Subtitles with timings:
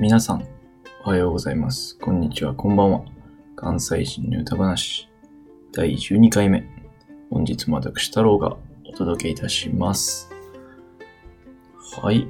[0.00, 0.46] 皆さん、
[1.04, 1.98] おはようございます。
[1.98, 3.02] こんにちは、こんばんは。
[3.56, 5.08] 関西人の歌話、
[5.72, 6.64] 第12回目。
[7.30, 8.56] 本日も私、太郎が
[8.88, 10.30] お届けいたします。
[12.00, 12.28] はい。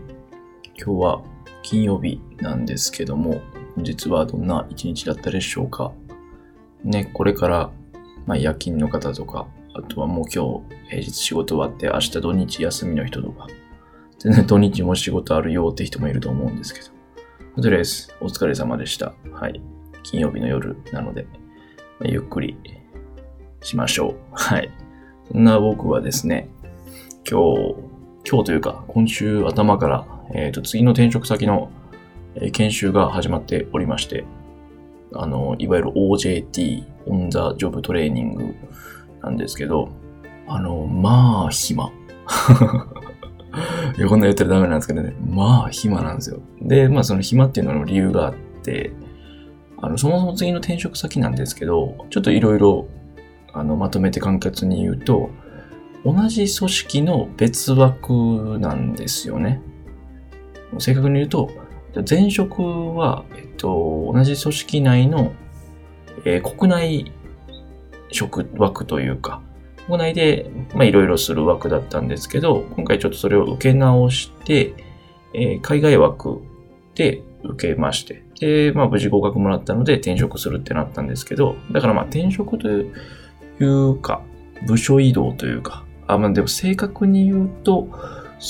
[0.83, 1.23] 今日は
[1.63, 3.43] 金曜日なんですけども、
[3.75, 5.93] 本日はどんな一日だったでしょうか。
[6.85, 7.71] ね、これから、
[8.25, 13.47] まあ、夜勤の方とか、あとはもう今日、平日仕事終わって、明日土日休みの人とか、
[14.19, 16.98] 全然土日も仕事あるよって人もいると思うんですけど、
[17.61, 19.15] とりあえず、お疲れ様でした。
[19.33, 19.61] はい。
[20.05, 21.27] 金曜日の夜なので、
[21.99, 22.57] まあゆっくり
[23.63, 24.15] しましょう。
[24.31, 24.71] はい。
[25.33, 26.49] そんな僕はですね、
[27.29, 27.75] 今日、
[28.31, 31.71] 今日というか、今週頭から、えっ、と、次の転職先の、
[32.53, 34.25] 研修が始まっておりまして、
[35.13, 38.55] あの、いわゆる OJT、オンザジョブトレーニング
[39.23, 39.89] なんですけど、
[40.47, 41.91] あの、まあ、暇。
[43.99, 45.13] いや、こんな言ったらダメなんですけどね。
[45.29, 46.41] まあ、暇なんですよ。
[46.63, 48.93] で、まあ、その暇っていうのにも理由があって、
[49.79, 52.87] あの、そもそも次の転職先なんですけど、ちょっといろいろ、
[53.53, 55.31] あの、まとめて簡潔に言うと、
[56.05, 59.61] 同じ組織の別枠なんですよね。
[60.79, 61.51] 正確に言うと、
[62.09, 62.63] 前職
[62.95, 65.33] は、えっと、同じ組織内の、
[66.25, 67.13] えー国内
[68.11, 69.43] 職枠というか、
[69.89, 74.75] 国内で、まあ、いろいろする枠だったんですけど、今回ちょっとそれを受け直して、
[75.33, 76.43] えー海外枠
[76.95, 82.85] で受けまして、で、まあ、無事合格もらったので転職するってなったんですけど、だからまあ、転職とい
[83.61, 84.23] うか、
[84.67, 87.89] 部署移動というか、あ、まあ、でも正確に言うと、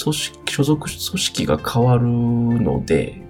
[0.02, 3.22] 組織、所属組織が変わるので、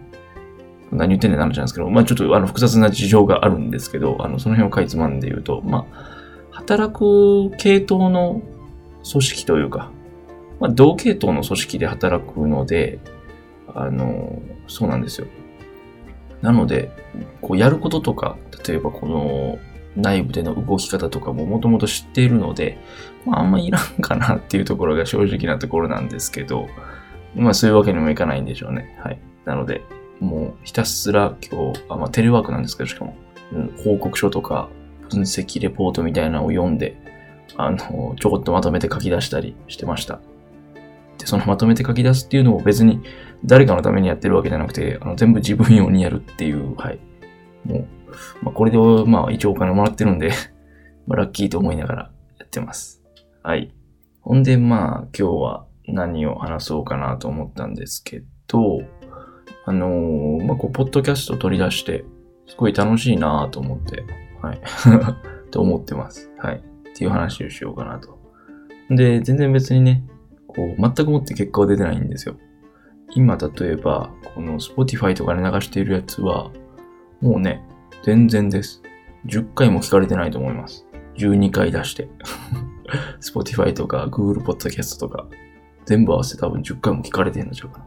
[0.90, 6.17] 何言ってんねんな話なんですけど、まあちょっとあの複雑な事情があるんですけど、あのその辺をかいつまんで言うと、まあ
[6.58, 8.42] 働く系統の
[9.08, 9.92] 組織というか、
[10.58, 12.98] まあ同系統の組織で働くので、
[13.74, 15.28] あの、そうなんですよ。
[16.42, 16.90] なので、
[17.40, 18.36] こうやることとか、
[18.66, 19.58] 例えばこの
[19.96, 22.78] 内部での動き方とかももともと知っているので、
[23.24, 26.68] まああんまいらんかなっていうところが正直なところなんですけど、
[27.36, 28.98] まあそういうわけにもいかないんでしょうね。
[29.02, 29.20] はい。
[29.44, 29.82] なので、
[30.18, 33.16] もうひたすら今日、あまあ、テレワークなんですけど、しかも、
[33.52, 34.68] うん報告書とか
[35.10, 36.96] 分析レポートみたいなのを読んで、
[37.56, 40.20] あの、ちょこっとまとめて書き出したりしてました。
[41.18, 43.02] で、そのまとめて書き出すっていうのも別に
[43.44, 46.98] 誰かのためにやってるわけじゃなくて、あの全部自分用にやるっていう、はい。
[47.64, 47.86] もう、
[48.42, 50.30] まあ、これで、まあ一応お金もらってるんで、
[51.06, 53.02] まあラッキーと思いながらやってます。
[53.42, 53.72] はい。
[54.20, 58.82] ほんで、まあ今日は何を話そうかなと思ったんですけど、
[59.64, 62.04] あのーまあ、こう、ポッドキャスト取り出して、
[62.46, 64.04] すごい楽しいなと思って、
[64.42, 64.60] はい。
[65.50, 66.30] と思ってます。
[66.38, 66.56] はい。
[66.56, 68.18] っていう話をしようかなと。
[68.90, 70.04] で、全然別にね、
[70.46, 72.36] こう、全くもって結果は出てないんですよ。
[73.14, 76.50] 今、例えば、この Spotify とかで流しているやつは、
[77.20, 77.62] もうね、
[78.04, 78.82] 全然です。
[79.26, 80.86] 10回も聞かれてないと思います。
[81.16, 82.08] 12回出して。
[83.20, 85.26] Spotify とか Google Podcast とか、
[85.84, 87.86] 全部合わせて多分10回も聞かれてんのちゃうかな。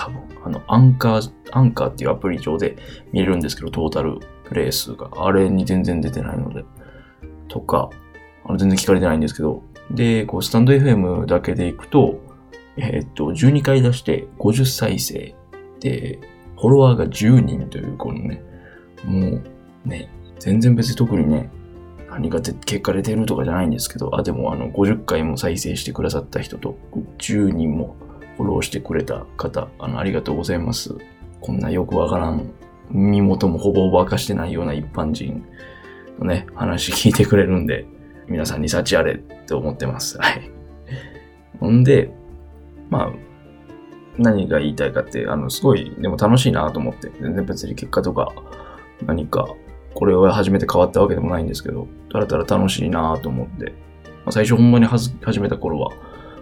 [0.00, 2.78] 多分、あの、アンカー、アンカーっていうアプリ上で
[3.12, 5.10] 見れるんですけど、トータルプレイ数が。
[5.14, 6.64] あれに全然出てないので。
[7.48, 7.90] とか、
[8.44, 9.62] あの全然聞かれてないんですけど。
[9.90, 12.18] で、こう、スタンド FM だけでいくと、
[12.78, 15.34] えーっと、12回出して50再生。
[15.80, 16.18] で、
[16.56, 18.42] フォロワーが10人という、このね、
[19.04, 19.42] も
[19.84, 21.50] う、ね、全然別に特にね、
[22.08, 26.78] 何が結果出てるとかじゃないんですけど、あ、でもあの、50回も再生してくださった人と、
[27.18, 27.96] 10人も
[28.40, 30.96] フォローしてくれた方、あの、ありがとうございます。
[31.40, 32.50] こんなよくわからん、
[32.90, 35.44] 身元もほぼほぼ明かしてないような一般人
[36.18, 37.86] のね、話聞いてくれるんで、
[38.28, 40.16] 皆さんに幸あれって思ってます。
[40.18, 40.50] はい。
[41.58, 42.10] ほんで、
[42.88, 43.12] まあ、
[44.16, 48.32] 何が言いたいかって、あの、すごい、でも楽しいなと思って、全然別に結果とか、
[49.04, 49.48] 何か、
[49.94, 53.72] これを始めて変わったわけでもないんですけど、たらたら楽しいなと思って、
[54.04, 55.92] まあ、最初ほんまに始めた頃は、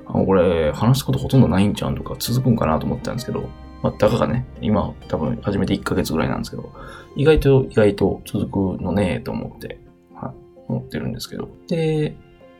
[0.09, 3.49] あこれ、話すことほとんどないんちゃうんとか続くんかなと思ったんですけど、
[3.83, 6.73] まあ、たかがね、今多分始めて1ヶ月ぐらいなんですけど、
[7.15, 9.79] 意外と意外と続くのねと思って、
[10.15, 10.35] はい、
[10.69, 11.49] 思ってるんですけど。
[11.69, 12.17] で、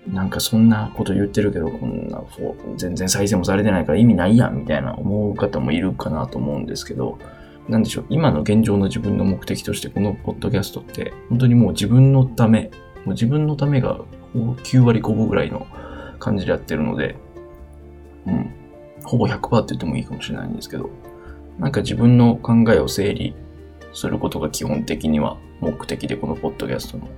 [0.07, 2.23] なんかそんなこと言ってるけど、こんな、
[2.77, 7.19] 全然再生もされてないから意味ないやんみたいな思う方もいるかなと思うんですけど、
[7.69, 12.71] なんでしょう、今の現状の自分の目的としてこのポッドキャストって、本当にもう自分のため、
[13.05, 14.01] もう自分のためが
[14.35, 15.67] 9割5分ぐらいの
[16.19, 17.17] 感じでやってるので、
[18.27, 18.51] うん、
[19.05, 20.91] ほぼ100%って言ってもいいかもしれないんですけど、
[21.59, 23.35] なんか自分の考えを整理
[23.93, 27.09] することが基本的には目的でこのポッドキャストの。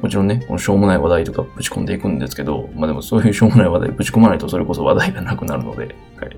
[0.00, 6.36] もちろんね、このしょうもない話題とかぶち込んでいくんですけど、まあでもそういうしょうもない話題ぶち込まないとそれこそ話題がなくなるので、はい。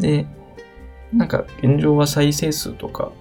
[0.00, 0.26] で、
[1.12, 3.12] なんか現状は再生数とか、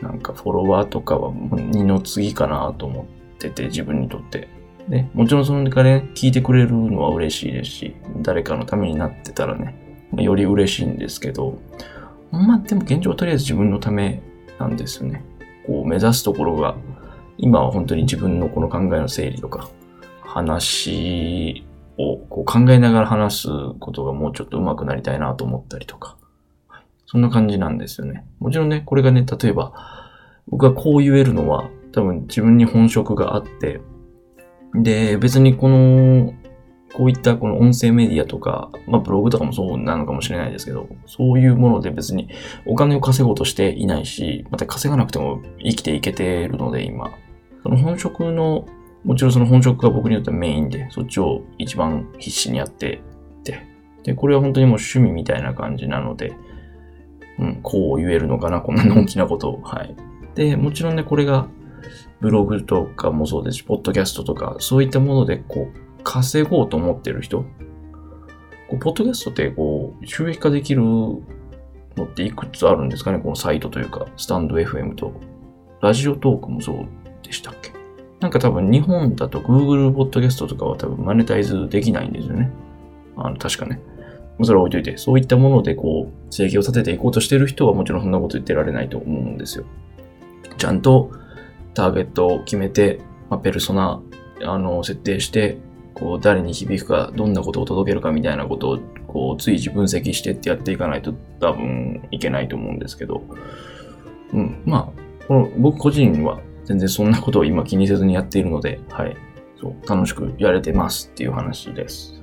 [0.00, 4.48] なんかフォロワーとかは二の次かなと思ってて、自分にとって。
[4.88, 9.74] で、もちろんその中で、ね、聞いてくれるのは嬉しいですし、誰かのためになってたらね、
[10.16, 11.58] より嬉しいんですけど、
[12.30, 14.22] まあでも現状はとりあえず自分のため
[14.58, 15.24] なんですよね。
[15.66, 16.76] こう目指すところが、
[17.38, 19.68] 今は本当に自分のこの考えの整理とか、
[20.22, 21.64] 話
[21.98, 26.16] をこう考えながら話すことがもうちょっと上手くなりたいなと思ったりとか、
[27.06, 28.24] そんな感じなんですよね。
[28.38, 29.72] もちろんね、これがね、例えば、
[30.48, 33.80] 僕がこう言えるのは、多分自分に本職があって、
[34.74, 36.34] で、別にこの
[36.92, 42.28] こういったこの音声メディアとか、まあブログとかもそうなのかもしれないですけど、そういうもので別に
[42.66, 47.10] お金を稼ごうとしていないし、また稼がなくても生きていけてるので今、
[47.62, 48.66] その本職の、
[49.04, 53.00] もちろんその本職が僕にとってはメインで、そっちを一番必死にやって
[53.44, 53.66] て、
[54.04, 56.32] で、これは本当にもう趣味みたいな感じなので、
[57.38, 59.60] うん、こう言えるのかな、こんな大きなことを。
[59.62, 59.96] はい。
[60.34, 61.48] で、もちろんね、これが、
[62.22, 67.42] ブログとかもそうですし、ポッドキャストとか、そういったもので、こう、稼ごうと思ってる人、
[68.70, 71.20] こうポッドキャストってこう収益化できるの
[72.04, 73.18] っていくつあるんですかね？
[73.18, 75.12] このサイトというか、スタンド FM と。
[75.80, 76.86] ラジオトークもそう
[77.24, 77.72] でしたっけ？
[78.20, 82.50] なんか多分日本だと Google ポッドキャストとかは多分マネタイズできないんですよね。
[83.16, 83.80] あの、確かね。
[84.42, 89.64] それは置いといて、そういったものでこう、生計を立てていこうとしてる人はもちろんそんなこと言ってられないと思うんですよ。
[90.56, 91.10] ちゃんと
[91.74, 94.02] ターゲットを決めて、まあ、ペルソナ、
[94.44, 95.58] あの、設定して、
[95.94, 103.22] こう、誰に響くか、どんなことを届けるかみたいなことを、こう、随時分析してってやっていかないと多分いけないと思うんですけど、
[104.32, 109.16] うん、まあ、この僕個人は全然そんなことを今気にせずにやっているので、はい、
[109.60, 112.20] そう、楽しくやれてますっていう話です。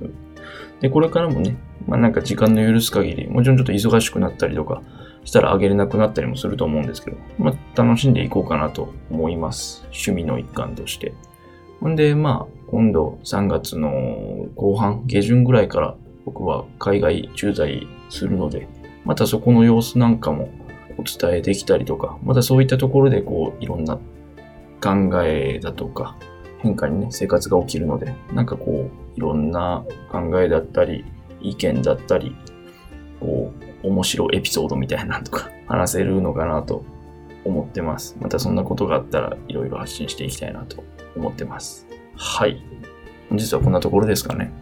[0.80, 1.56] で、これからもね、
[1.86, 4.82] まあなんか時間の許す限り、もちろんちょっと忙しくなったりとか
[5.24, 9.82] したらあげれなくなったりもすると思うんですけど、まあ楽しんでいこうかなと思います。
[9.86, 11.14] 趣味の一環として。
[11.80, 15.96] ほんで、まあ、今度3月の後半、下旬ぐらいから
[16.26, 18.68] 僕は海外駐在するので、
[19.04, 20.50] またそこの様子なんかも
[20.98, 23.96] お伝えできたりとか、またそういったところでこういろんな
[24.82, 26.16] 考えだとか
[26.58, 31.04] 変化にね、生活が起きるので、なんかこういろんな考えだったり、
[31.40, 32.36] 意見だったり、
[33.18, 36.84] こう面白エピソードみたいなのとか 話せるのかなと
[37.44, 38.16] 思ってます。
[38.20, 40.84] またそんなことがあったらいろいろ発信していきたいなと
[41.16, 41.86] 思ってます。
[42.16, 42.62] はい。
[43.28, 44.52] 本日はこんなところですかね。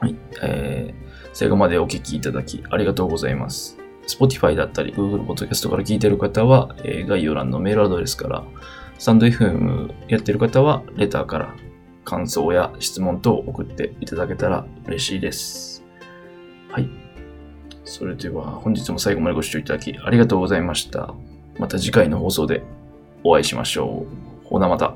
[0.00, 0.16] はい。
[0.42, 3.78] えー、最後までお聞きいただきありがとうございます。
[4.06, 8.44] Spotify だったり Google Podcast から聞いてる方は、えー、概要欄のメールアドレスから、
[8.98, 11.54] スタンド FM やってる方はレターから
[12.04, 15.84] 感想や質問等を送っていただけたら嬉しいです。
[16.70, 17.01] はい。
[17.92, 21.12] それでは本日も最後までご視聴いただきありがとうございました。
[21.58, 22.62] また次回の放送で
[23.22, 24.06] お会いしましょ
[24.44, 24.46] う。
[24.48, 24.94] ほなまた。